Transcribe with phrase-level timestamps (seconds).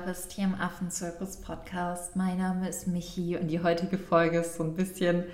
[0.00, 2.16] bist hier im Affenzirkus Podcast.
[2.16, 5.24] Mein Name ist Michi und die heutige Folge ist so ein bisschen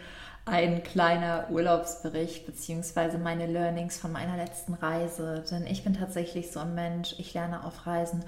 [0.44, 5.42] ein kleiner Urlaubsbericht beziehungsweise meine Learnings von meiner letzten Reise.
[5.50, 8.24] Denn ich bin tatsächlich so ein Mensch, ich lerne auf Reisen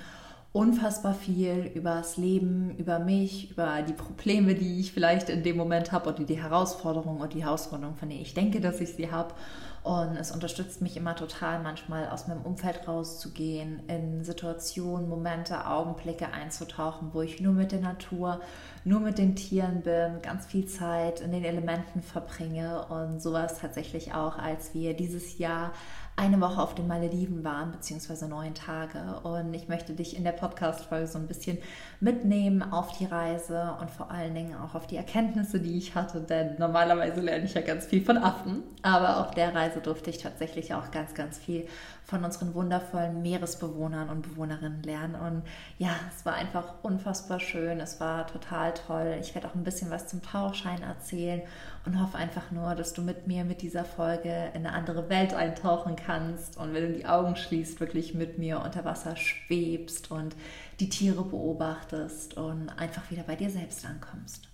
[0.52, 5.56] unfassbar viel über das Leben, über mich, über die Probleme, die ich vielleicht in dem
[5.56, 9.10] Moment habe oder die Herausforderungen und die Herausforderungen, von denen ich denke, dass ich sie
[9.10, 9.34] habe.
[9.84, 16.32] Und es unterstützt mich immer total, manchmal aus meinem Umfeld rauszugehen, in Situationen, Momente, Augenblicke
[16.32, 18.40] einzutauchen, wo ich nur mit der Natur,
[18.84, 22.86] nur mit den Tieren bin, ganz viel Zeit in den Elementen verbringe.
[22.86, 25.72] Und sowas tatsächlich auch, als wir dieses Jahr
[26.16, 29.20] eine Woche auf den Malediven waren, beziehungsweise neun Tage.
[29.24, 31.58] Und ich möchte dich in der Podcast-Folge so ein bisschen
[31.98, 36.20] mitnehmen auf die Reise und vor allen Dingen auch auf die Erkenntnisse, die ich hatte.
[36.20, 40.18] Denn normalerweise lerne ich ja ganz viel von Affen, aber auf der Reise durfte ich
[40.18, 41.66] tatsächlich auch ganz, ganz viel
[42.04, 45.16] von unseren wundervollen Meeresbewohnern und Bewohnerinnen lernen.
[45.16, 45.42] Und
[45.78, 47.80] ja, es war einfach unfassbar schön.
[47.80, 49.16] Es war total toll.
[49.20, 51.42] Ich werde auch ein bisschen was zum Tauchschein erzählen
[51.86, 55.34] und hoffe einfach nur, dass du mit mir mit dieser Folge in eine andere Welt
[55.34, 60.36] eintauchen kannst und wenn du die Augen schließt, wirklich mit mir unter Wasser schwebst und
[60.80, 64.48] die Tiere beobachtest und einfach wieder bei dir selbst ankommst.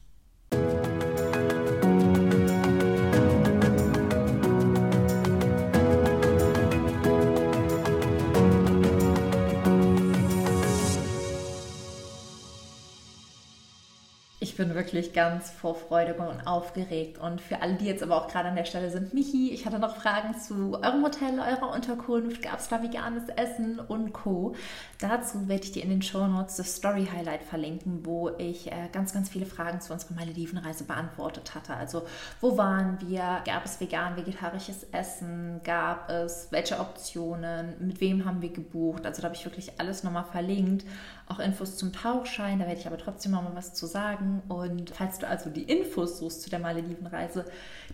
[14.61, 17.16] Bin wirklich ganz vor Freude und aufgeregt.
[17.16, 19.78] Und für alle, die jetzt aber auch gerade an der Stelle sind, Michi, ich hatte
[19.78, 24.55] noch Fragen zu eurem Hotel, eurer Unterkunft, gab es da veganes Essen und Co.
[24.98, 28.91] Dazu werde ich dir in den Show Notes das Story Highlight verlinken, wo ich äh,
[28.92, 31.72] ganz, ganz viele Fragen zu unserer Maledivenreise beantwortet hatte.
[31.72, 32.02] Also,
[32.42, 33.41] wo waren wir?
[33.47, 35.62] Gab es vegan, vegetarisches Essen?
[35.64, 37.77] Gab es welche Optionen?
[37.79, 39.06] Mit wem haben wir gebucht?
[39.06, 40.85] Also, da habe ich wirklich alles nochmal verlinkt.
[41.30, 44.42] Auch Infos zum Tauchschein, da werde ich aber trotzdem nochmal was zu sagen.
[44.48, 47.45] Und falls du also die Infos suchst zu der Maledivenreise,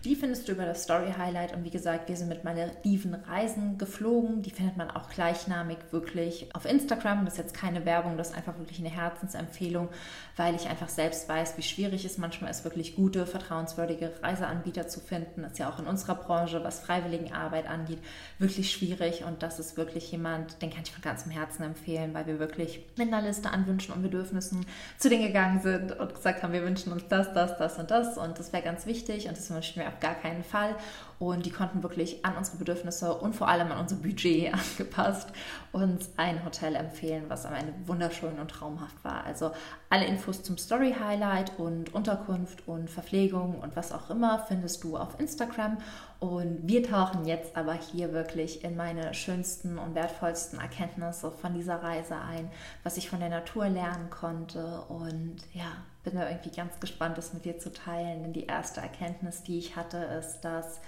[0.03, 1.55] die findest du über das Story Highlight.
[1.55, 4.41] Und wie gesagt, wir sind mit Maledivenreisen geflogen.
[4.41, 7.25] Die findet man auch gleichnamig wirklich auf Instagram.
[7.25, 9.89] Das ist jetzt keine Werbung, das ist einfach wirklich eine Herzensempfehlung,
[10.35, 14.99] weil ich einfach selbst weiß, wie schwierig es manchmal ist, wirklich gute, vertrauenswürdige Reiseanbieter zu
[14.99, 15.43] finden.
[15.43, 17.99] Das ist ja auch in unserer Branche, was Freiwilligenarbeit angeht,
[18.39, 19.25] wirklich schwierig.
[19.25, 22.83] Und das ist wirklich jemand, den kann ich von ganzem Herzen empfehlen, weil wir wirklich
[22.97, 24.65] mit einer Liste an Wünschen und Bedürfnissen
[24.97, 28.17] zu denen gegangen sind und gesagt haben, wir wünschen uns das, das, das und das
[28.17, 30.75] und das wäre ganz wichtig und das wünschen wir auf gar keinen Fall.
[31.19, 35.29] Und die konnten wirklich an unsere Bedürfnisse und vor allem an unser Budget angepasst
[35.71, 39.23] uns ein Hotel empfehlen, was am Ende wunderschön und traumhaft war.
[39.25, 39.51] Also
[39.89, 44.97] alle Infos zum Story Highlight und Unterkunft und Verpflegung und was auch immer findest du
[44.97, 45.77] auf Instagram.
[46.19, 51.83] Und wir tauchen jetzt aber hier wirklich in meine schönsten und wertvollsten Erkenntnisse von dieser
[51.83, 52.49] Reise ein,
[52.83, 54.81] was ich von der Natur lernen konnte.
[54.89, 55.71] Und ja,
[56.03, 58.23] bin da irgendwie ganz gespannt, das mit dir zu teilen.
[58.23, 60.79] Denn die erste Erkenntnis, die ich hatte, ist, dass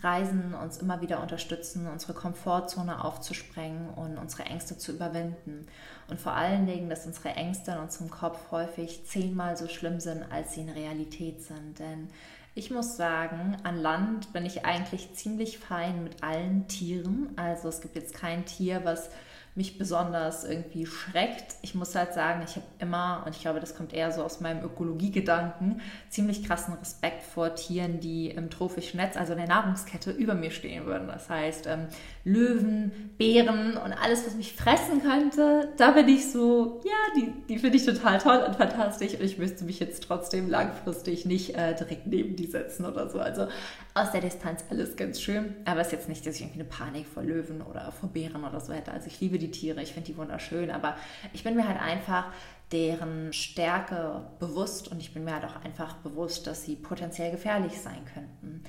[0.00, 5.66] Reisen uns immer wieder unterstützen, unsere Komfortzone aufzusprengen und unsere Ängste zu überwinden.
[6.08, 10.22] Und vor allen Dingen, dass unsere Ängste in unserem Kopf häufig zehnmal so schlimm sind,
[10.30, 11.80] als sie in Realität sind.
[11.80, 12.08] Denn
[12.58, 17.30] ich muss sagen, an Land bin ich eigentlich ziemlich fein mit allen Tieren.
[17.36, 19.10] Also es gibt jetzt kein Tier, was
[19.54, 21.54] mich besonders irgendwie schreckt.
[21.62, 24.40] Ich muss halt sagen, ich habe immer, und ich glaube, das kommt eher so aus
[24.40, 30.10] meinem Ökologiegedanken, ziemlich krassen Respekt vor Tieren, die im trophischen Netz, also in der Nahrungskette,
[30.10, 31.06] über mir stehen würden.
[31.06, 31.86] Das heißt, ähm,
[32.28, 37.58] Löwen, Bären und alles, was mich fressen könnte, da bin ich so, ja, die, die
[37.58, 41.74] finde ich total toll und fantastisch und ich müsste mich jetzt trotzdem langfristig nicht äh,
[41.74, 43.18] direkt neben die setzen oder so.
[43.18, 43.48] Also
[43.94, 46.68] aus der Distanz alles ganz schön, aber es ist jetzt nicht, dass ich irgendwie eine
[46.68, 48.92] Panik vor Löwen oder vor Bären oder so hätte.
[48.92, 50.96] Also ich liebe die Tiere, ich finde die wunderschön, aber
[51.32, 52.26] ich bin mir halt einfach
[52.72, 57.80] deren Stärke bewusst und ich bin mir halt auch einfach bewusst, dass sie potenziell gefährlich
[57.80, 58.64] sein könnten.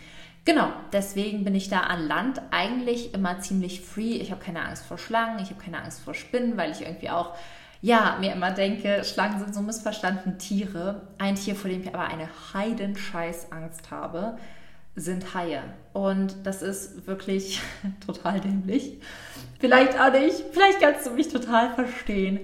[0.46, 4.16] Genau, deswegen bin ich da an Land eigentlich immer ziemlich free.
[4.16, 7.10] Ich habe keine Angst vor Schlangen, ich habe keine Angst vor Spinnen, weil ich irgendwie
[7.10, 7.36] auch
[7.82, 11.08] ja, mir immer denke, Schlangen sind so missverstandene Tiere.
[11.18, 14.38] Ein Tier, vor dem ich aber eine Heidenscheiß-Angst habe,
[14.96, 15.62] sind Haie.
[15.94, 17.62] Und das ist wirklich
[18.06, 19.00] total dämlich.
[19.60, 20.44] Vielleicht auch nicht.
[20.52, 22.42] Vielleicht kannst du mich total verstehen.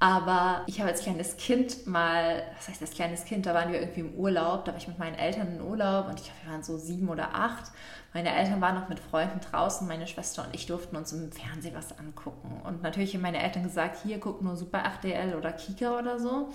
[0.00, 3.80] Aber ich habe als kleines Kind mal, was heißt als kleines Kind, da waren wir
[3.80, 6.52] irgendwie im Urlaub, da war ich mit meinen Eltern in Urlaub und ich glaube, wir
[6.52, 7.72] waren so sieben oder acht.
[8.14, 11.74] Meine Eltern waren noch mit Freunden draußen, meine Schwester und ich durften uns im Fernsehen
[11.74, 12.60] was angucken.
[12.64, 16.52] Und natürlich haben meine Eltern gesagt, hier guck nur Super 8DL oder Kika oder so.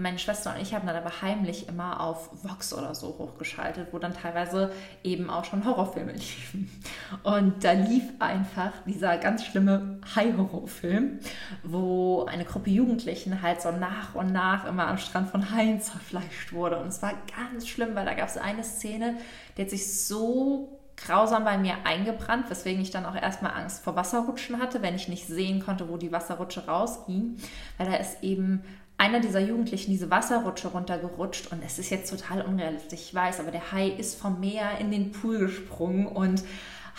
[0.00, 3.98] Meine Schwester und ich haben dann aber heimlich immer auf Vox oder so hochgeschaltet, wo
[3.98, 4.72] dann teilweise
[5.02, 6.70] eben auch schon Horrorfilme liefen.
[7.24, 11.18] Und da lief einfach dieser ganz schlimme Hai-Horrorfilm,
[11.64, 16.52] wo eine Gruppe Jugendlichen halt so nach und nach immer am Strand von Haien zerfleischt
[16.52, 16.78] wurde.
[16.78, 19.16] Und es war ganz schlimm, weil da gab es eine Szene,
[19.56, 23.96] die hat sich so grausam bei mir eingebrannt, weswegen ich dann auch erstmal Angst vor
[23.96, 27.36] Wasserrutschen hatte, wenn ich nicht sehen konnte, wo die Wasserrutsche rausging,
[27.76, 28.62] weil da ist eben
[28.98, 33.52] einer dieser Jugendlichen diese Wasserrutsche runtergerutscht und es ist jetzt total unrealistisch, ich weiß, aber
[33.52, 36.42] der Hai ist vom Meer in den Pool gesprungen und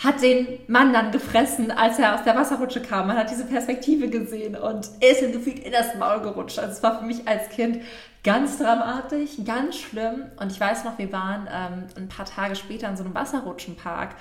[0.02, 3.08] hat den Mann dann gefressen, als er aus der Wasserrutsche kam.
[3.08, 6.58] Man hat diese Perspektive gesehen und ist ihm gefühlt in das Maul gerutscht.
[6.58, 7.82] Also es war für mich als Kind
[8.24, 10.24] ganz dramatisch, ganz schlimm.
[10.40, 14.14] Und ich weiß noch, wir waren ähm, ein paar Tage später in so einem Wasserrutschenpark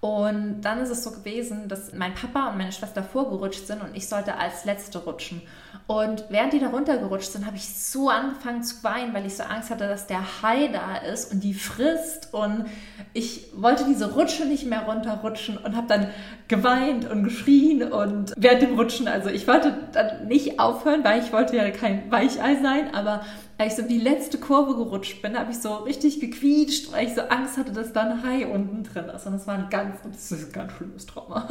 [0.00, 3.96] und dann ist es so gewesen, dass mein Papa und meine Schwester vorgerutscht sind und
[3.96, 5.42] ich sollte als Letzte rutschen.
[5.86, 9.44] Und während die da runtergerutscht sind, habe ich so angefangen zu weinen, weil ich so
[9.44, 12.34] Angst hatte, dass der Hai da ist und die frisst.
[12.34, 12.66] Und
[13.12, 16.08] ich wollte diese Rutsche nicht mehr runterrutschen und habe dann
[16.48, 21.32] geweint und geschrien und während dem Rutschen, also ich wollte dann nicht aufhören, weil ich
[21.32, 23.22] wollte ja kein Weichei sein, aber
[23.58, 27.14] als ich so die letzte Kurve gerutscht bin, habe ich so richtig gequietscht, weil ich
[27.14, 29.26] so Angst hatte, dass da ein Hai unten drin ist.
[29.26, 31.48] Und das war ein ganz, das ist ein ganz schlimmes Trauma.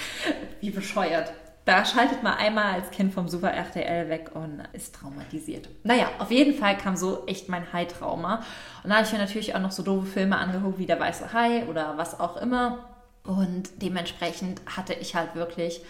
[0.60, 1.32] Wie bescheuert.
[1.64, 5.68] Da schaltet man einmal als Kind vom Super RTL weg und ist traumatisiert.
[5.84, 8.42] Naja, auf jeden Fall kam so echt mein Hai-Trauma.
[8.82, 11.32] Und da habe ich mir natürlich auch noch so doofe Filme angeguckt, wie Der Weiße
[11.32, 12.90] Hai oder was auch immer.
[13.24, 15.82] Und dementsprechend hatte ich halt wirklich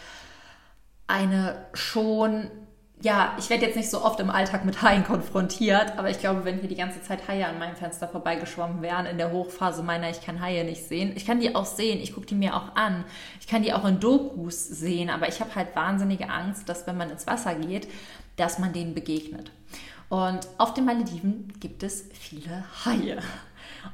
[1.07, 2.51] eine schon
[3.03, 6.45] ja, ich werde jetzt nicht so oft im Alltag mit Haien konfrontiert, aber ich glaube,
[6.45, 10.11] wenn hier die ganze Zeit Haie an meinem Fenster vorbeigeschwommen wären, in der Hochphase meiner,
[10.11, 11.13] ich kann Haie nicht sehen.
[11.17, 13.05] Ich kann die auch sehen, ich gucke die mir auch an.
[13.41, 16.99] Ich kann die auch in Dokus sehen, aber ich habe halt wahnsinnige Angst, dass wenn
[16.99, 17.89] man ins Wasser geht,
[18.37, 19.51] dass man denen begegnet.
[20.11, 23.19] Und auf den Malediven gibt es viele Haie.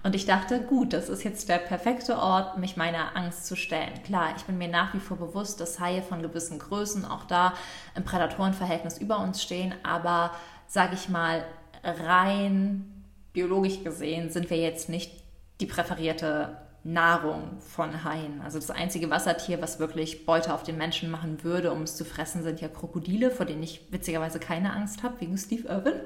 [0.02, 4.02] Und ich dachte, gut, das ist jetzt der perfekte Ort, mich meiner Angst zu stellen.
[4.04, 7.54] Klar, ich bin mir nach wie vor bewusst, dass Haie von gewissen Größen auch da
[7.94, 10.32] im Prädatorenverhältnis über uns stehen, aber
[10.66, 11.44] sage ich mal,
[11.82, 15.12] rein biologisch gesehen sind wir jetzt nicht
[15.60, 18.40] die präferierte Nahrung von Haien.
[18.42, 22.04] Also das einzige Wassertier, was wirklich Beute auf den Menschen machen würde, um es zu
[22.04, 26.00] fressen, sind ja Krokodile, vor denen ich witzigerweise keine Angst habe, wegen Steve Irwin.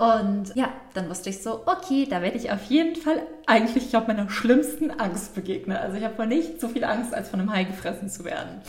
[0.00, 3.90] Und ja, dann wusste ich so, okay, da werde ich auf jeden Fall eigentlich, ich
[3.90, 5.76] glaube, meiner schlimmsten Angst begegnen.
[5.76, 8.62] Also ich habe vor nicht so viel Angst, als von einem Hai gefressen zu werden.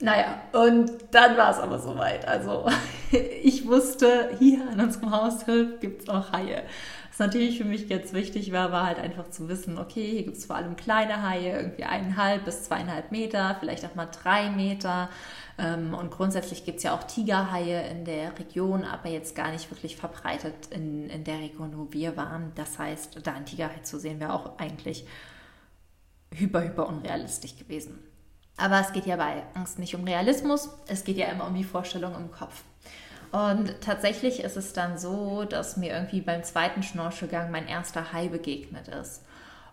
[0.00, 2.28] Naja, und dann war es aber soweit.
[2.28, 2.66] Also
[3.42, 6.64] ich wusste, hier an unserem Haushilf gibt es auch Haie.
[7.10, 10.36] Was natürlich für mich jetzt wichtig war, war halt einfach zu wissen, okay, hier gibt
[10.36, 15.10] es vor allem kleine Haie, irgendwie eineinhalb bis zweieinhalb Meter, vielleicht auch mal drei Meter.
[15.58, 19.68] Ähm, und grundsätzlich gibt es ja auch Tigerhaie in der Region, aber jetzt gar nicht
[19.72, 22.52] wirklich verbreitet in, in der Region, wo wir waren.
[22.54, 25.04] Das heißt, da ein Tigerhai zu sehen, wäre auch eigentlich
[26.32, 27.98] hyper, hyper unrealistisch gewesen.
[28.56, 31.64] Aber es geht ja bei Angst nicht um Realismus, es geht ja immer um die
[31.64, 32.62] Vorstellung im Kopf.
[33.32, 38.28] Und tatsächlich ist es dann so, dass mir irgendwie beim zweiten Schnorchelgang mein erster Hai
[38.28, 39.22] begegnet ist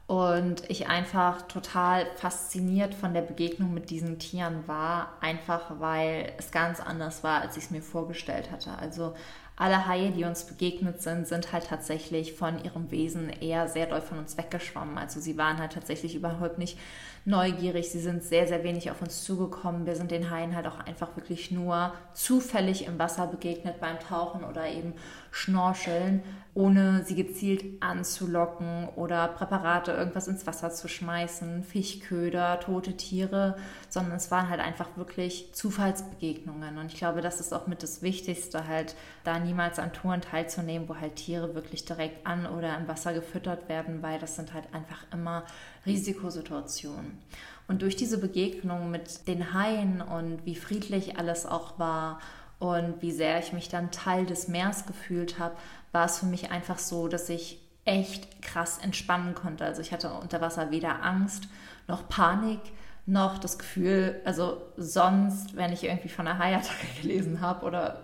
[0.08, 6.52] und ich einfach total fasziniert von der Begegnung mit diesen Tieren war, einfach weil es
[6.52, 8.72] ganz anders war, als ich es mir vorgestellt hatte.
[8.80, 9.16] Also
[9.60, 14.02] alle Haie, die uns begegnet sind, sind halt tatsächlich von ihrem Wesen eher sehr doll
[14.02, 15.00] von uns weggeschwommen.
[15.00, 16.78] Also sie waren halt tatsächlich überhaupt nicht
[17.26, 19.88] neugierig, sie sind sehr, sehr wenig auf uns zugekommen.
[19.88, 24.44] Wir sind den Haien halt auch einfach wirklich nur zufällig im Wasser begegnet beim Tauchen
[24.44, 24.94] oder eben
[25.38, 26.24] Schnorcheln,
[26.56, 33.56] ohne sie gezielt anzulocken oder Präparate, irgendwas ins Wasser zu schmeißen, Fischköder, tote Tiere,
[33.88, 36.80] sondern es waren halt einfach wirklich Zufallsbegegnungen.
[36.80, 40.90] Und ich glaube, das ist auch mit das Wichtigste, halt da niemals an Touren teilzunehmen,
[40.90, 44.74] wo halt Tiere wirklich direkt an oder im Wasser gefüttert werden, weil das sind halt
[44.74, 45.44] einfach immer
[45.86, 47.20] Risikosituation.
[47.68, 52.20] Und durch diese Begegnung mit den Haien und wie friedlich alles auch war
[52.60, 55.56] und wie sehr ich mich dann Teil des Meers gefühlt habe,
[55.92, 59.64] war es für mich einfach so, dass ich echt krass entspannen konnte.
[59.64, 61.48] Also ich hatte unter Wasser weder Angst
[61.88, 62.60] noch Panik
[63.06, 68.04] noch das Gefühl, also sonst, wenn ich irgendwie von einer Haiattacke gelesen habe oder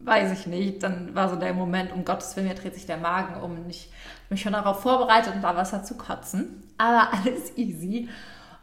[0.00, 2.96] weiß ich nicht, dann war so der Moment, um Gottes Willen, mir dreht sich der
[2.96, 3.92] Magen um und ich
[4.30, 6.62] mich schon darauf vorbereitet, unter Wasser zu kotzen.
[6.78, 8.08] Aber alles easy.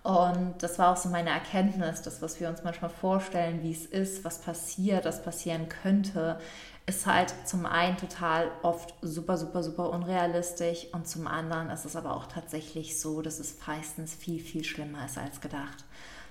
[0.07, 3.85] Und das war auch so meine Erkenntnis, das, was wir uns manchmal vorstellen, wie es
[3.85, 6.39] ist, was passiert, was passieren könnte,
[6.85, 11.97] ist halt zum einen total oft super, super, super unrealistisch und zum anderen ist es
[11.97, 15.83] aber auch tatsächlich so, dass es meistens viel, viel schlimmer ist als gedacht.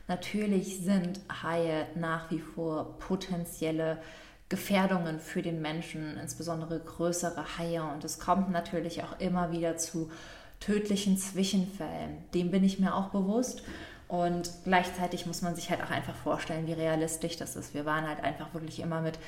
[0.08, 3.98] Natürlich sind Haie nach wie vor potenzielle
[4.48, 7.82] Gefährdungen für den Menschen, insbesondere größere Haie.
[7.82, 10.10] Und es kommt natürlich auch immer wieder zu
[10.60, 12.18] tödlichen Zwischenfällen.
[12.34, 13.62] Dem bin ich mir auch bewusst.
[14.08, 17.74] Und gleichzeitig muss man sich halt auch einfach vorstellen, wie realistisch das ist.
[17.74, 19.18] Wir waren halt einfach wirklich immer mit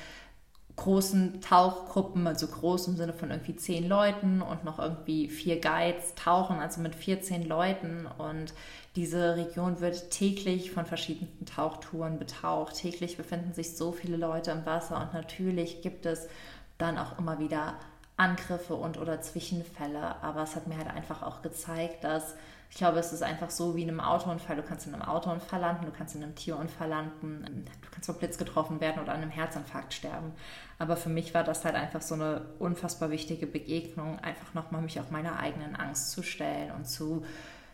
[0.77, 6.15] großen Tauchgruppen, also groß im Sinne von irgendwie zehn Leuten und noch irgendwie vier Guides
[6.15, 8.07] tauchen, also mit 14 Leuten.
[8.17, 8.53] Und
[8.95, 12.75] diese Region wird täglich von verschiedenen Tauchtouren betaucht.
[12.75, 16.29] Täglich befinden sich so viele Leute im Wasser und natürlich gibt es
[16.77, 17.75] dann auch immer wieder
[18.19, 20.21] Angriffe und oder Zwischenfälle.
[20.21, 22.35] Aber es hat mir halt einfach auch gezeigt, dass
[22.71, 24.55] ich glaube, es ist einfach so wie in einem Autounfall.
[24.55, 28.17] Du kannst in einem Autounfall landen, du kannst in einem Tierunfall landen, du kannst vom
[28.17, 30.33] Blitz getroffen werden oder an einem Herzinfarkt sterben.
[30.77, 34.99] Aber für mich war das halt einfach so eine unfassbar wichtige Begegnung, einfach nochmal mich
[34.99, 37.25] auf meine eigenen Angst zu stellen und zu,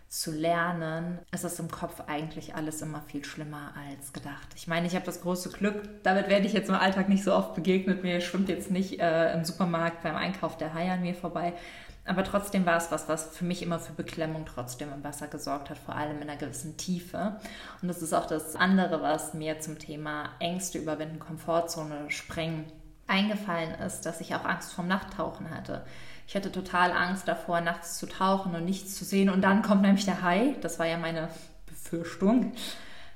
[0.07, 1.19] zu lernen.
[1.31, 4.47] Es ist im Kopf eigentlich alles immer viel schlimmer als gedacht.
[4.55, 7.33] Ich meine, ich habe das große Glück, damit werde ich jetzt im Alltag nicht so
[7.33, 8.03] oft begegnet.
[8.03, 11.53] Mir schwimmt jetzt nicht äh, im Supermarkt beim Einkauf der Hai an mir vorbei.
[12.07, 15.71] Aber trotzdem war es was, was für mich immer für Beklemmung trotzdem im Wasser gesorgt
[15.71, 17.39] hat, vor allem in einer gewissen Tiefe.
[17.81, 22.65] Und das ist auch das andere, was mir zum Thema Ängste überwinden, Komfortzone sprengen
[23.07, 25.85] eingefallen ist, dass ich auch Angst vorm Nachttauchen hatte.
[26.27, 29.29] Ich hatte total Angst davor, nachts zu tauchen und nichts zu sehen.
[29.29, 30.55] Und dann kommt nämlich der Hai.
[30.61, 31.29] Das war ja meine
[31.67, 32.53] Befürchtung.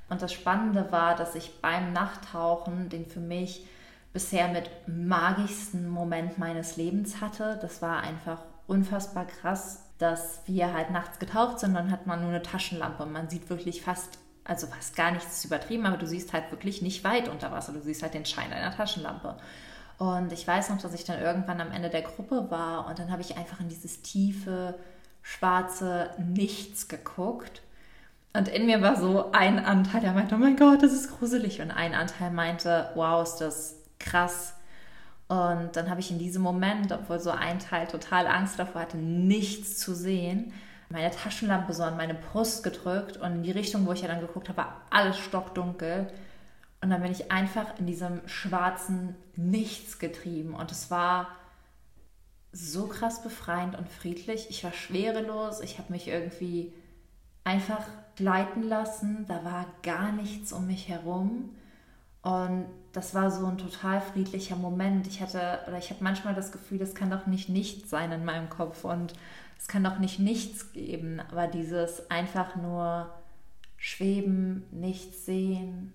[0.10, 3.66] Und das Spannende war, dass ich beim Nachttauchen den für mich
[4.14, 7.60] bisher mit magischsten Moment meines Lebens hatte.
[7.62, 12.30] Das war einfach unfassbar krass, dass wir halt nachts getaucht sind, dann hat man nur
[12.30, 13.06] eine Taschenlampe.
[13.06, 17.04] Man sieht wirklich fast, also fast gar nichts übertrieben, aber du siehst halt wirklich nicht
[17.04, 17.74] weit unter Wasser.
[17.74, 19.38] Du siehst halt den Schein einer Taschenlampe.
[20.00, 23.12] Und ich weiß noch, dass ich dann irgendwann am Ende der Gruppe war und dann
[23.12, 24.76] habe ich einfach in dieses tiefe,
[25.22, 27.62] schwarze Nichts geguckt.
[28.34, 31.62] Und in mir war so ein Anteil, der meinte, oh mein Gott, das ist gruselig.
[31.62, 34.54] Und ein Anteil meinte, wow, ist das krass
[35.30, 38.98] und dann habe ich in diesem Moment, obwohl so ein Teil total Angst davor hatte,
[38.98, 40.52] nichts zu sehen,
[40.90, 44.22] meine Taschenlampe so an meine Brust gedrückt und in die Richtung, wo ich ja dann
[44.22, 46.08] geguckt habe, war alles stockdunkel.
[46.82, 50.54] Und dann bin ich einfach in diesem schwarzen Nichts getrieben.
[50.54, 51.28] Und es war
[52.52, 54.48] so krass befreiend und friedlich.
[54.50, 55.60] Ich war schwerelos.
[55.60, 56.74] Ich habe mich irgendwie
[57.44, 59.26] einfach gleiten lassen.
[59.28, 61.56] Da war gar nichts um mich herum.
[62.22, 65.08] Und das war so ein total friedlicher Moment.
[65.08, 68.26] Ich hatte, oder ich habe manchmal das Gefühl, das kann doch nicht nichts sein in
[68.26, 69.14] meinem Kopf und
[69.58, 71.22] es kann doch nicht nichts geben.
[71.32, 73.10] Aber dieses einfach nur
[73.78, 75.94] schweben, nichts sehen,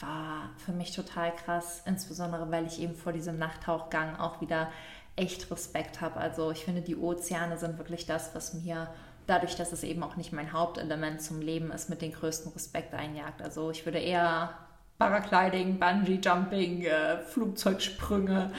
[0.00, 1.82] war für mich total krass.
[1.86, 4.70] Insbesondere, weil ich eben vor diesem Nachttauchgang auch wieder
[5.16, 6.16] echt Respekt habe.
[6.16, 8.88] Also ich finde, die Ozeane sind wirklich das, was mir
[9.26, 12.94] dadurch, dass es eben auch nicht mein Hauptelement zum Leben ist, mit den größten Respekt
[12.94, 13.42] einjagt.
[13.42, 14.50] Also ich würde eher
[14.98, 18.52] Paragliding, Bungee Jumping, äh, Flugzeugsprünge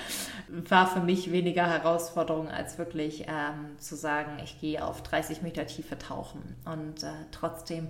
[0.47, 5.67] war für mich weniger Herausforderung als wirklich ähm, zu sagen, ich gehe auf 30 Meter
[5.67, 6.55] Tiefe tauchen.
[6.65, 7.89] Und äh, trotzdem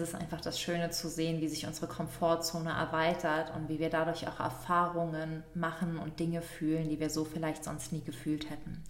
[0.00, 3.90] es ist einfach das Schöne zu sehen, wie sich unsere Komfortzone erweitert und wie wir
[3.90, 8.82] dadurch auch Erfahrungen machen und Dinge fühlen, die wir so vielleicht sonst nie gefühlt hätten.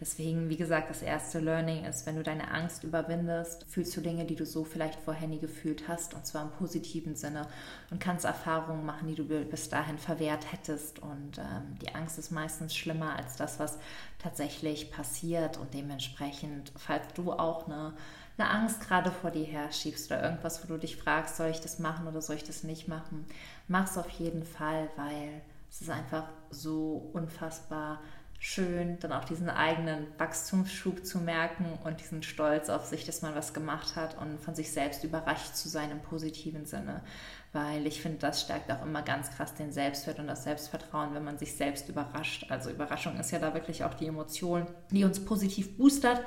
[0.00, 4.24] Deswegen, wie gesagt, das erste Learning ist, wenn du deine Angst überwindest, fühlst du Dinge,
[4.24, 7.46] die du so vielleicht vorher nie gefühlt hast, und zwar im positiven Sinne
[7.90, 10.98] und kannst Erfahrungen machen, die du bis dahin verwehrt hättest.
[10.98, 13.78] Und ähm, die Angst ist meistens schlimmer als das, was
[14.18, 17.94] tatsächlich passiert und dementsprechend, falls du auch eine
[18.36, 21.60] eine Angst gerade vor dir her schiebst oder irgendwas, wo du dich fragst, soll ich
[21.60, 23.24] das machen oder soll ich das nicht machen,
[23.68, 28.00] mach es auf jeden Fall, weil es ist einfach so unfassbar
[28.38, 33.34] schön, dann auch diesen eigenen Wachstumsschub zu merken und diesen Stolz auf sich, dass man
[33.34, 37.00] was gemacht hat und von sich selbst überrascht zu sein im positiven Sinne.
[37.52, 41.24] Weil ich finde, das stärkt auch immer ganz krass den Selbstwert und das Selbstvertrauen, wenn
[41.24, 42.50] man sich selbst überrascht.
[42.50, 46.20] Also Überraschung ist ja da wirklich auch die Emotion, die uns positiv boostert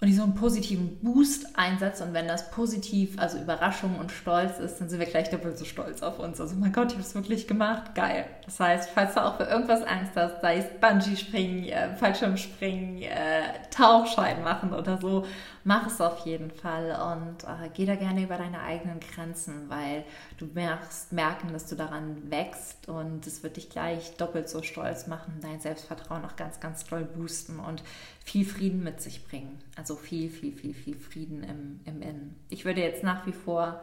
[0.00, 2.00] und die so einen positiven Boost einsetzt.
[2.02, 5.64] Und wenn das positiv, also Überraschung und Stolz ist, dann sind wir gleich doppelt so
[5.64, 6.40] stolz auf uns.
[6.40, 7.96] Also, mein Gott, ich habe es wirklich gemacht.
[7.96, 8.26] Geil.
[8.44, 13.42] Das heißt, falls du auch für irgendwas Angst hast, sei es Bungee-Springen, äh, Fallschirmspringen, äh,
[13.70, 15.26] Tauchschein machen oder so,
[15.64, 20.04] mach es auf jeden Fall und äh, geh da gerne über deine eigenen Grenzen, weil
[20.38, 25.06] du merkst, merken, dass du daran wächst und es wird dich gleich doppelt so stolz
[25.06, 27.82] machen, dein Selbstvertrauen auch ganz, ganz doll boosten und
[28.24, 29.58] viel Frieden mit sich bringen.
[29.76, 32.36] Also viel, viel, viel, viel Frieden im, im Innen.
[32.48, 33.80] Ich würde jetzt nach wie vor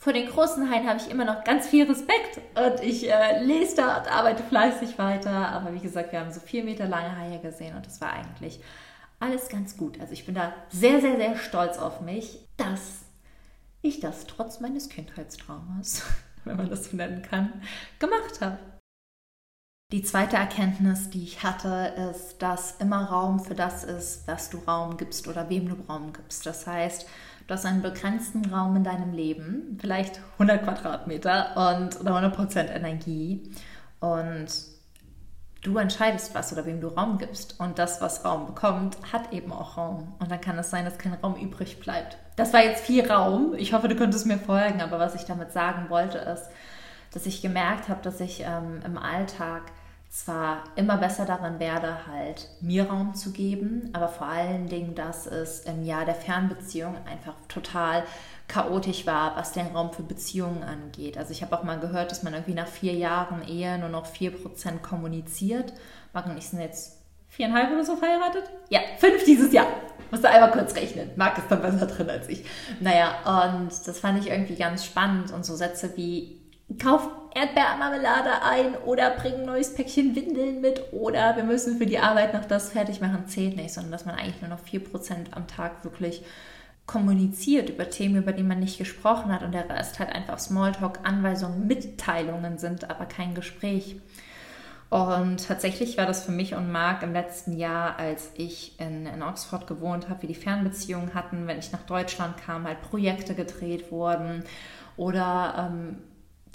[0.00, 3.76] vor den großen Haien habe ich immer noch ganz viel Respekt und ich äh, lese
[3.76, 5.48] da und arbeite fleißig weiter.
[5.48, 8.60] Aber wie gesagt, wir haben so vier Meter lange Haie gesehen und das war eigentlich
[9.18, 10.00] alles ganz gut.
[10.00, 13.00] Also ich bin da sehr, sehr, sehr stolz auf mich, dass
[13.82, 16.02] ich das trotz meines Kindheitstraumas,
[16.44, 17.62] wenn man das so nennen kann,
[17.98, 18.58] gemacht habe.
[19.90, 24.58] Die zweite Erkenntnis, die ich hatte, ist, dass immer Raum für das ist, was du
[24.58, 26.44] Raum gibst oder wem du Raum gibst.
[26.44, 27.06] Das heißt,
[27.48, 32.70] Du hast einen begrenzten Raum in deinem Leben, vielleicht 100 Quadratmeter und oder 100 Prozent
[32.70, 33.50] Energie.
[34.00, 34.48] Und
[35.62, 37.58] du entscheidest was oder wem du Raum gibst.
[37.58, 40.14] Und das, was Raum bekommt, hat eben auch Raum.
[40.18, 42.16] Und dann kann es sein, dass kein Raum übrig bleibt.
[42.36, 43.54] Das war jetzt viel Raum.
[43.56, 44.80] Ich hoffe, du könntest mir folgen.
[44.80, 46.48] Aber was ich damit sagen wollte, ist,
[47.12, 49.62] dass ich gemerkt habe, dass ich ähm, im Alltag
[50.10, 55.26] zwar immer besser darin werde, halt mir Raum zu geben, aber vor allen Dingen, dass
[55.26, 58.04] es im Jahr der Fernbeziehung einfach total
[58.48, 61.18] chaotisch war, was den Raum für Beziehungen angeht.
[61.18, 64.06] Also ich habe auch mal gehört, dass man irgendwie nach vier Jahren Ehe nur noch
[64.06, 65.74] vier Prozent kommuniziert.
[66.14, 68.44] Marc und ich sind jetzt viereinhalb oder so verheiratet?
[68.70, 69.66] Ja, fünf dieses Jahr.
[70.10, 71.10] Musst du einmal kurz rechnen.
[71.16, 72.44] Marc ist dann besser drin als ich.
[72.80, 76.40] Naja, und das fand ich irgendwie ganz spannend und so Sätze wie
[76.82, 81.98] kauf Erdbeermarmelade ein oder bring ein neues Päckchen Windeln mit oder wir müssen für die
[81.98, 85.46] Arbeit noch das fertig machen, zählt nicht, sondern dass man eigentlich nur noch 4% am
[85.46, 86.22] Tag wirklich
[86.88, 91.00] kommuniziert über Themen, über die man nicht gesprochen hat und der Rest halt einfach Smalltalk,
[91.04, 93.96] Anweisungen, Mitteilungen sind, aber kein Gespräch.
[94.88, 99.22] Und tatsächlich war das für mich und Marc im letzten Jahr, als ich in, in
[99.22, 103.92] Oxford gewohnt habe, wir die Fernbeziehungen hatten, wenn ich nach Deutschland kam, halt Projekte gedreht
[103.92, 104.44] wurden
[104.96, 105.98] oder ähm,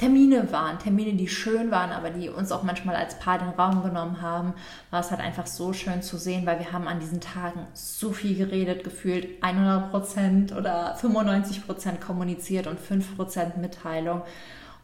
[0.03, 3.83] Termine waren, Termine, die schön waren, aber die uns auch manchmal als Paar den Raum
[3.83, 4.53] genommen haben,
[4.91, 8.11] war es halt einfach so schön zu sehen, weil wir haben an diesen Tagen so
[8.11, 14.23] viel geredet, gefühlt 100% oder 95% kommuniziert und 5% Mitteilung.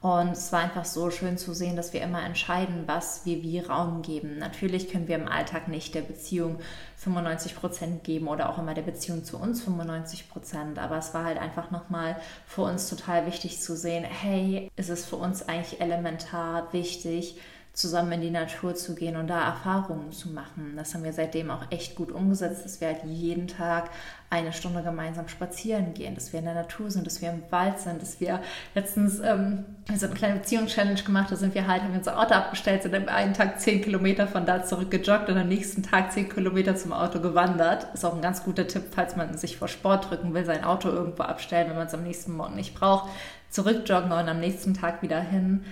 [0.01, 3.59] Und es war einfach so schön zu sehen, dass wir immer entscheiden, was wir wie
[3.59, 4.37] Raum geben.
[4.37, 6.59] Natürlich können wir im Alltag nicht der Beziehung
[6.95, 10.79] 95 Prozent geben oder auch immer der Beziehung zu uns 95 Prozent.
[10.79, 12.15] Aber es war halt einfach nochmal
[12.45, 17.37] für uns total wichtig zu sehen, hey, ist es für uns eigentlich elementar wichtig,
[17.79, 20.73] zusammen in die Natur zu gehen und da Erfahrungen zu machen.
[20.75, 23.89] Das haben wir seitdem auch echt gut umgesetzt, dass wir halt jeden Tag
[24.29, 27.79] eine Stunde gemeinsam spazieren gehen, dass wir in der Natur sind, dass wir im Wald
[27.79, 28.41] sind, dass wir
[28.75, 29.63] letztens ähm,
[29.95, 32.93] so eine kleine Beziehungschallenge gemacht, da sind wir halt, haben wir unser Auto abgestellt, sind
[32.93, 36.75] am einen Tag zehn Kilometer von da zurück gejoggt und am nächsten Tag zehn Kilometer
[36.75, 37.87] zum Auto gewandert.
[37.93, 40.89] Ist auch ein ganz guter Tipp, falls man sich vor Sport drücken will, sein Auto
[40.89, 43.09] irgendwo abstellen, wenn man es am nächsten Morgen nicht braucht,
[43.49, 45.63] zurückjoggen und am nächsten Tag wieder hin.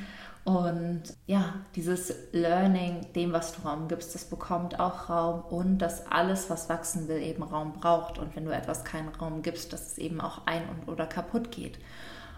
[0.48, 6.08] Und ja, dieses Learning, dem, was du Raum gibst, das bekommt auch Raum und dass
[6.10, 8.18] alles, was wachsen will, eben Raum braucht.
[8.18, 11.52] Und wenn du etwas keinen Raum gibst, dass es eben auch ein- und oder kaputt
[11.52, 11.78] geht.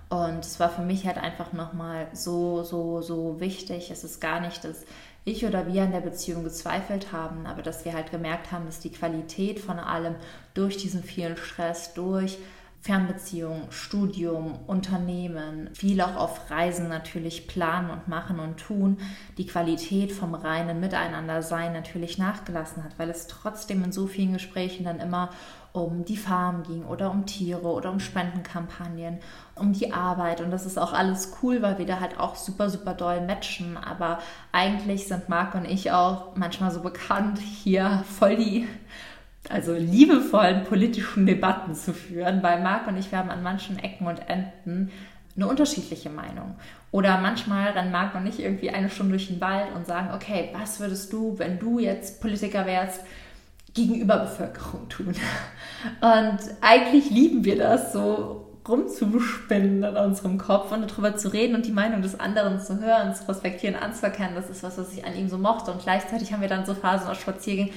[0.10, 3.92] Und es war für mich halt einfach nochmal so, so, so wichtig.
[3.92, 4.86] Es ist gar nicht, dass
[5.24, 8.80] ich oder wir an der Beziehung gezweifelt haben, aber dass wir halt gemerkt haben, dass
[8.80, 10.16] die Qualität von allem
[10.56, 12.40] durch diesen vielen Stress, durch
[12.82, 18.98] Fernbeziehung, Studium, Unternehmen, viel auch auf Reisen natürlich planen und machen und tun,
[19.38, 24.86] die Qualität vom reinen Miteinandersein natürlich nachgelassen hat, weil es trotzdem in so vielen Gesprächen
[24.86, 25.30] dann immer
[25.72, 29.20] um die Farm ging oder um Tiere oder um Spendenkampagnen,
[29.56, 30.42] um die Arbeit.
[30.42, 33.78] Und das ist auch alles cool, weil wir da halt auch super, super doll matchen,
[33.78, 34.20] aber
[34.52, 38.68] eigentlich sind Marc und ich auch manchmal so bekannt, hier voll die
[39.48, 44.08] also liebevollen politischen Debatten zu führen, weil Marc und ich, wir haben an manchen Ecken
[44.08, 44.92] und Enden
[45.36, 46.56] eine unterschiedliche Meinung.
[46.92, 50.50] Oder manchmal rennen Marc und ich irgendwie eine Stunde durch den Wald und sagen, okay,
[50.54, 53.02] was würdest du, wenn du jetzt Politiker wärst,
[53.74, 55.16] gegenüber Bevölkerung tun?
[56.02, 61.66] Und eigentlich lieben wir das, so rumzuspinnen in unserem Kopf und darüber zu reden und
[61.66, 64.36] die Meinung des anderen zu hören, zu respektieren, anzuerkennen.
[64.36, 65.72] Das ist was, was ich an ihm so mochte.
[65.72, 67.74] Und gleichzeitig haben wir dann so Phasen aus Spaziergängen,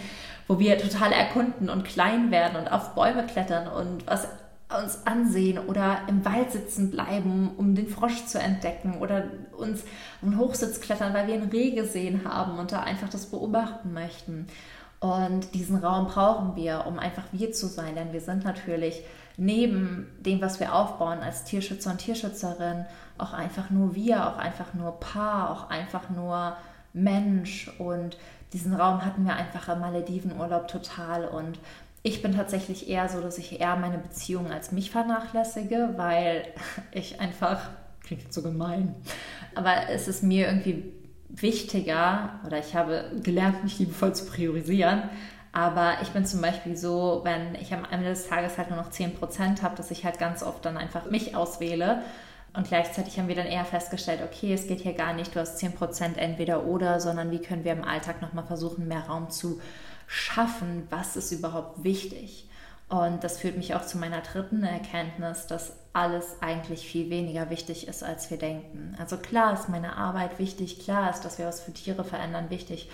[0.49, 4.29] wo wir total erkunden und klein werden und auf Bäume klettern und was
[4.81, 9.25] uns ansehen oder im Wald sitzen bleiben, um den Frosch zu entdecken oder
[9.57, 9.85] uns
[10.23, 14.47] einen Hochsitz klettern, weil wir einen Reh gesehen haben und da einfach das beobachten möchten.
[15.01, 19.03] Und diesen Raum brauchen wir, um einfach wir zu sein, denn wir sind natürlich
[19.37, 22.85] neben dem, was wir aufbauen als Tierschützer und Tierschützerin,
[23.19, 26.57] auch einfach nur wir, auch einfach nur Paar, auch einfach nur
[26.93, 28.17] Mensch und
[28.53, 31.59] diesen Raum hatten wir einfach im Maledivenurlaub total und
[32.05, 36.45] Ich bin tatsächlich eher so, dass ich eher meine Beziehung als mich vernachlässige, weil
[36.93, 37.71] ich einfach,
[38.03, 38.95] klingt so gemein,
[39.55, 40.93] aber es ist mir irgendwie
[41.29, 45.05] wichtiger oder ich habe gelernt, mich liebevoll zu priorisieren.
[45.53, 48.91] Aber ich bin zum Beispiel so, wenn ich am Ende des Tages halt nur noch
[48.91, 52.03] 10% habe, dass ich halt ganz oft dann einfach mich auswähle.
[52.55, 55.63] Und gleichzeitig haben wir dann eher festgestellt, okay, es geht hier gar nicht, du hast
[55.63, 59.61] 10% entweder oder, sondern wie können wir im Alltag nochmal versuchen, mehr Raum zu
[60.07, 62.49] schaffen, was ist überhaupt wichtig.
[62.89, 67.89] Und das führt mich auch zu meiner dritten Erkenntnis, dass alles eigentlich viel weniger wichtig
[67.89, 68.95] ist, als wir denken.
[68.99, 72.91] Also klar ist meine Arbeit wichtig, klar ist, dass wir was für Tiere verändern wichtig,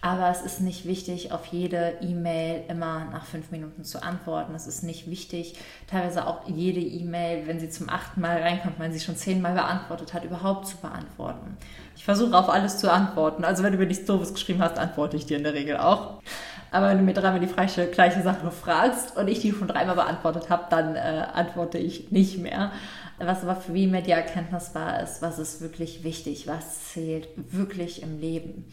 [0.00, 4.54] aber es ist nicht wichtig, auf jede E-Mail immer nach fünf Minuten zu antworten.
[4.54, 5.54] Es ist nicht wichtig,
[5.88, 10.14] teilweise auch jede E-Mail, wenn sie zum achten Mal reinkommt, wenn sie schon zehnmal beantwortet
[10.14, 11.56] hat, überhaupt zu beantworten.
[11.96, 13.44] Ich versuche auf alles zu antworten.
[13.44, 16.22] Also wenn du mir nichts Doofes geschrieben hast, antworte ich dir in der Regel auch.
[16.70, 19.96] Aber wenn du mir dreimal die gleiche, gleiche Sache fragst und ich die schon dreimal
[19.96, 22.70] beantwortet habe, dann äh, antworte ich nicht mehr.
[23.18, 27.28] Was aber für mich mehr die Erkenntnis war, ist, was ist wirklich wichtig, was zählt
[27.36, 28.64] wirklich im Leben.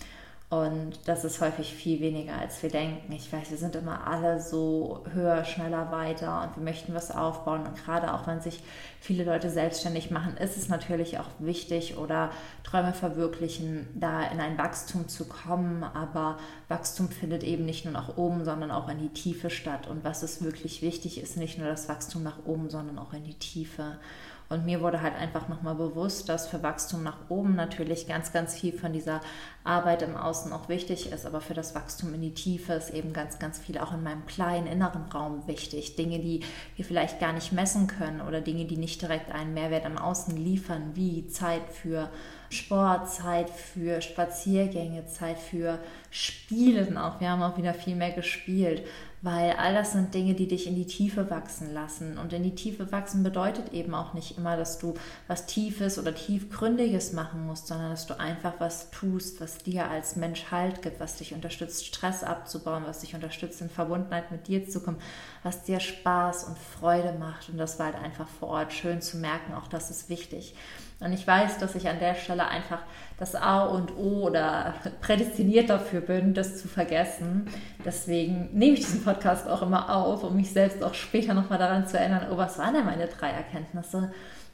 [0.48, 3.12] Und das ist häufig viel weniger, als wir denken.
[3.12, 7.66] Ich weiß, wir sind immer alle so höher, schneller, weiter und wir möchten was aufbauen.
[7.66, 8.62] Und gerade auch wenn sich
[9.00, 12.30] viele Leute selbstständig machen, ist es natürlich auch wichtig oder
[12.64, 15.84] Träume verwirklichen, da in ein Wachstum zu kommen.
[15.84, 19.88] Aber Wachstum findet eben nicht nur nach oben, sondern auch in die Tiefe statt.
[19.88, 23.24] Und was ist wirklich wichtig, ist nicht nur das Wachstum nach oben, sondern auch in
[23.24, 23.98] die Tiefe.
[24.48, 28.54] Und mir wurde halt einfach nochmal bewusst, dass für Wachstum nach oben natürlich ganz, ganz
[28.54, 29.22] viel von dieser
[29.64, 33.12] Arbeit im Außen auch wichtig ist, aber für das Wachstum in die Tiefe ist eben
[33.12, 35.96] ganz, ganz viel auch in meinem kleinen inneren Raum wichtig.
[35.96, 36.42] Dinge, die
[36.76, 40.38] wir vielleicht gar nicht messen können oder Dinge, die nicht direkt einen Mehrwert im Außen
[40.38, 42.10] liefern, wie Zeit für
[42.56, 47.20] Sport, Zeit für Spaziergänge, Zeit für Spielen auch.
[47.20, 48.84] Wir haben auch wieder viel mehr gespielt
[49.26, 52.20] weil all das sind Dinge, die dich in die Tiefe wachsen lassen.
[52.20, 54.94] Und in die Tiefe wachsen bedeutet eben auch nicht immer, dass du
[55.28, 60.16] was Tiefes oder Tiefgründiges machen musst, sondern dass du einfach was tust, was dir als
[60.16, 64.70] Mensch Halt gibt, was dich unterstützt, Stress abzubauen, was dich unterstützt, in Verbundenheit mit dir
[64.70, 65.02] zu kommen,
[65.42, 67.50] was dir Spaß und Freude macht.
[67.50, 70.54] Und das war halt einfach vor Ort schön zu merken, auch das ist wichtig.
[71.00, 72.80] Und ich weiß, dass ich an der Stelle einfach
[73.18, 77.50] das A und O oder prädestiniert dafür bin, das zu vergessen.
[77.84, 81.88] Deswegen nehme ich diesen Podcast auch immer auf, um mich selbst auch später nochmal daran
[81.88, 84.12] zu erinnern, oh, was waren denn meine drei Erkenntnisse?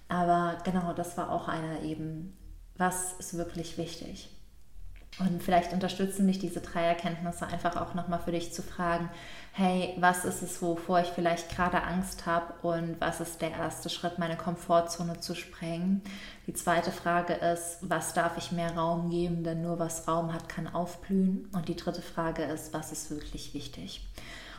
[0.09, 2.35] Aber genau, das war auch einer eben,
[2.75, 4.29] was ist wirklich wichtig?
[5.19, 9.09] Und vielleicht unterstützen dich diese drei Erkenntnisse einfach auch nochmal für dich zu fragen,
[9.53, 13.89] hey, was ist es, wovor ich vielleicht gerade Angst habe und was ist der erste
[13.89, 16.01] Schritt, meine Komfortzone zu sprengen?
[16.47, 20.47] Die zweite Frage ist, was darf ich mehr Raum geben, denn nur was Raum hat,
[20.47, 21.49] kann aufblühen.
[21.51, 24.07] Und die dritte Frage ist, was ist wirklich wichtig?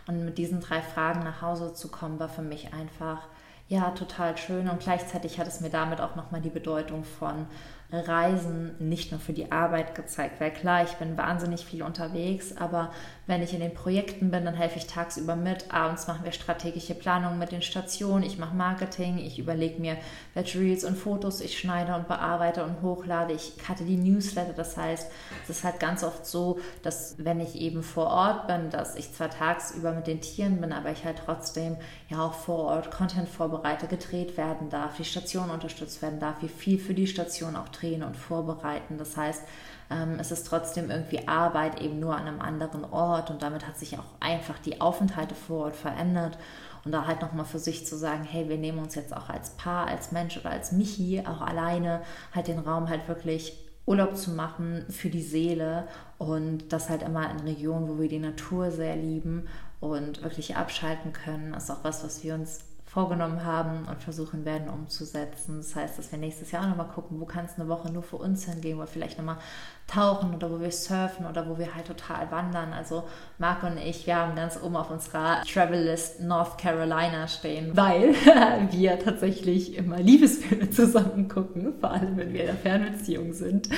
[0.06, 3.22] Und mit diesen drei Fragen nach Hause zu kommen, war für mich einfach
[3.68, 7.46] ja total schön und gleichzeitig hat es mir damit auch nochmal die Bedeutung von
[7.92, 12.90] Reisen nicht nur für die Arbeit gezeigt, weil klar, ich bin wahnsinnig viel unterwegs, aber
[13.26, 15.72] wenn ich in den Projekten bin, dann helfe ich tagsüber mit.
[15.72, 19.96] Abends machen wir strategische Planungen mit den Stationen, ich mache Marketing, ich überlege mir,
[20.32, 23.34] welche Reels und Fotos ich schneide und bearbeite und hochlade.
[23.34, 25.10] Ich hatte die Newsletter, das heißt,
[25.44, 29.12] es ist halt ganz oft so, dass wenn ich eben vor Ort bin, dass ich
[29.12, 31.76] zwar tagsüber mit den Tieren bin, aber ich halt trotzdem
[32.08, 36.48] ja auch vor Ort Content vorbereite, gedreht werden darf, die Station unterstützt werden darf, wie
[36.48, 38.96] viel für die Station auch drehen und vorbereiten.
[38.96, 39.42] Das heißt,
[39.90, 43.78] ähm, es ist trotzdem irgendwie Arbeit eben nur an einem anderen Ort und damit hat
[43.78, 46.38] sich auch einfach die Aufenthalte vor Ort verändert.
[46.84, 49.50] Und da halt nochmal für sich zu sagen, hey, wir nehmen uns jetzt auch als
[49.50, 52.02] Paar, als Mensch oder als Michi auch alleine
[52.34, 55.86] halt den Raum halt wirklich Urlaub zu machen für die Seele
[56.18, 59.48] und das halt immer in Regionen, wo wir die Natur sehr lieben
[59.80, 62.60] und wirklich abschalten können, ist auch was, was wir uns
[62.92, 65.56] vorgenommen haben und versuchen werden umzusetzen.
[65.56, 68.16] Das heißt, dass wir nächstes Jahr nochmal gucken, wo kann es eine Woche nur für
[68.16, 69.38] uns hingehen, wo wir vielleicht nochmal
[69.86, 72.72] tauchen oder wo wir surfen oder wo wir halt total wandern.
[72.72, 73.04] Also
[73.38, 78.14] Marco und ich, wir haben ganz oben auf unserer Travel List North Carolina stehen, weil
[78.70, 83.68] wir tatsächlich immer Liebesfilme zusammen gucken, vor allem wenn wir in der Fernbeziehung sind.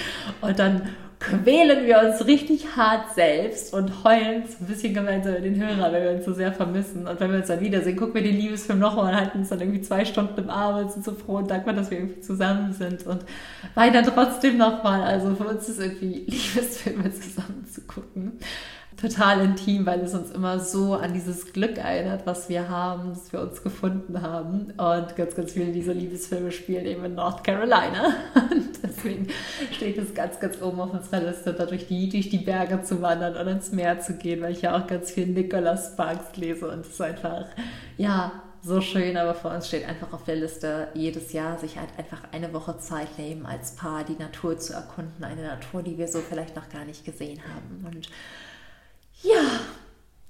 [0.40, 0.82] Und dann
[1.24, 5.92] quälen wir uns richtig hart selbst und heulen so ein bisschen gemeinsam mit den Hörern,
[5.92, 7.06] weil wir uns so sehr vermissen.
[7.06, 9.60] Und wenn wir uns dann wiedersehen, gucken wir den Liebesfilm nochmal und halten uns dann
[9.60, 12.72] irgendwie zwei Stunden im Arm und sind so froh und dankbar, dass wir irgendwie zusammen
[12.72, 13.24] sind und
[13.74, 15.02] dann trotzdem nochmal.
[15.02, 15.93] Also für uns ist irgendwie
[16.26, 18.38] Liebesfilme zusammen zu gucken
[18.96, 23.33] total intim, weil es uns immer so an dieses Glück erinnert, was wir haben, das
[23.33, 24.72] wir uns gefunden haben.
[24.76, 28.14] Und ganz, ganz viele dieser Liebesfilme spielen eben in North Carolina.
[28.50, 29.28] Und Deswegen
[29.72, 33.02] steht es ganz, ganz oben auf unserer Liste, da durch die, durch die Berge zu
[33.02, 36.70] wandern und ins Meer zu gehen, weil ich ja auch ganz viel Nicholas Sparks lese
[36.70, 37.46] und es ist einfach,
[37.96, 38.33] ja,
[38.64, 42.22] so schön, aber vor uns steht einfach auf der Liste, jedes Jahr sich halt einfach
[42.33, 45.22] eine Woche Zeit nehmen, als Paar die Natur zu erkunden.
[45.22, 47.87] Eine Natur, die wir so vielleicht noch gar nicht gesehen haben.
[47.87, 48.09] Und
[49.22, 49.42] ja,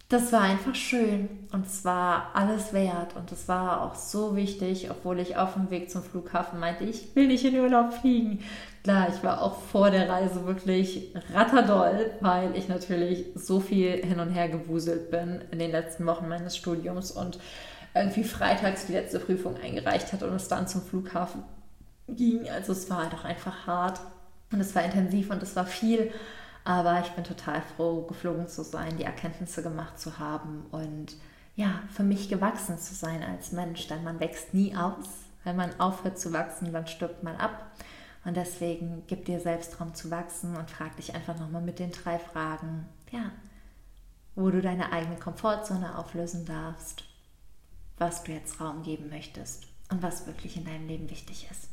[0.09, 4.90] das war einfach schön und es war alles wert und es war auch so wichtig,
[4.90, 8.40] obwohl ich auf dem Weg zum Flughafen meinte, ich will nicht in Urlaub fliegen.
[8.83, 14.18] Klar, ich war auch vor der Reise wirklich ratterdoll, weil ich natürlich so viel hin
[14.20, 17.38] und her gewuselt bin in den letzten Wochen meines Studiums und
[17.94, 21.44] irgendwie freitags die letzte Prüfung eingereicht hat und es dann zum Flughafen
[22.09, 22.48] ging.
[22.50, 24.00] Also es war doch einfach hart
[24.50, 26.12] und es war intensiv und es war viel.
[26.64, 31.14] Aber ich bin total froh, geflogen zu sein, die Erkenntnisse gemacht zu haben und
[31.57, 35.07] ja, für mich gewachsen zu sein als Mensch, denn man wächst nie aus.
[35.44, 37.70] Wenn man aufhört zu wachsen, dann stirbt man ab.
[38.24, 41.92] Und deswegen gib dir selbst Raum zu wachsen und frag dich einfach nochmal mit den
[41.92, 43.30] drei Fragen, ja,
[44.35, 47.04] wo du deine eigene Komfortzone auflösen darfst
[47.98, 51.68] was du jetzt Raum geben möchtest und was wirklich in deinem Leben wichtig ist.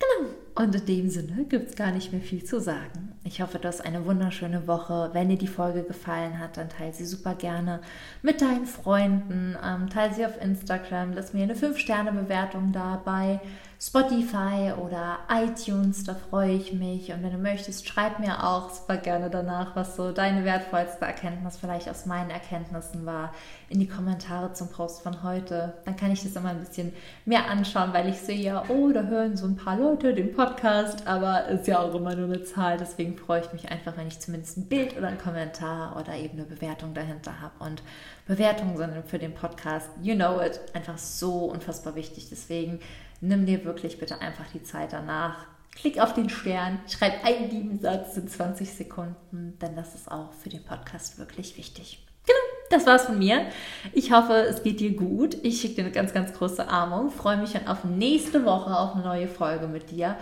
[0.00, 0.30] Genau.
[0.54, 3.12] Und in dem Sinne gibt es gar nicht mehr viel zu sagen.
[3.22, 5.10] Ich hoffe, du hast eine wunderschöne Woche.
[5.12, 7.80] Wenn dir die Folge gefallen hat, dann teile sie super gerne
[8.22, 9.56] mit deinen Freunden.
[9.62, 11.12] Ähm, teile sie auf Instagram.
[11.12, 13.40] Lass mir eine 5-Sterne-Bewertung da bei
[13.82, 17.10] Spotify oder iTunes, da freue ich mich.
[17.12, 21.56] Und wenn du möchtest, schreib mir auch super gerne danach, was so deine wertvollste Erkenntnis
[21.56, 23.32] vielleicht aus meinen Erkenntnissen war,
[23.70, 25.72] in die Kommentare zum Post von heute.
[25.86, 26.92] Dann kann ich das immer ein bisschen
[27.24, 31.06] mehr anschauen, weil ich sehe ja, oh, da hören so ein paar Leute den Podcast,
[31.06, 32.76] aber ist ja auch immer nur eine Zahl.
[32.76, 36.38] Deswegen freue ich mich einfach, wenn ich zumindest ein Bild oder einen Kommentar oder eben
[36.38, 37.64] eine Bewertung dahinter habe.
[37.64, 37.82] Und
[38.26, 42.28] Bewertungen sind für den Podcast, you know it, einfach so unfassbar wichtig.
[42.30, 42.78] Deswegen
[43.20, 45.46] nimm dir wirklich bitte einfach die Zeit danach.
[45.74, 50.32] Klick auf den Stern, schreib einen lieben Satz in 20 Sekunden, denn das ist auch
[50.32, 52.04] für den Podcast wirklich wichtig.
[52.26, 52.38] Genau,
[52.70, 53.46] das war's von mir.
[53.92, 55.36] Ich hoffe, es geht dir gut.
[55.42, 57.10] Ich schicke dir eine ganz, ganz große Armung.
[57.10, 60.16] Freue mich schon auf nächste Woche auf eine neue Folge mit dir.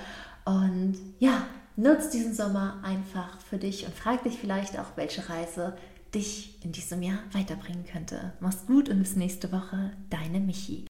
[0.45, 1.45] Und ja,
[1.77, 5.77] nutz diesen Sommer einfach für dich und frag dich vielleicht auch, welche Reise
[6.15, 8.33] dich in diesem Jahr weiterbringen könnte.
[8.41, 9.93] Mach's gut und bis nächste Woche.
[10.11, 10.88] Deine Michi.